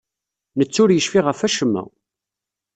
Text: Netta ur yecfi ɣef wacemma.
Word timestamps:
Netta 0.57 0.79
ur 0.83 0.91
yecfi 0.93 1.19
ɣef 1.21 1.39
wacemma. 1.43 1.83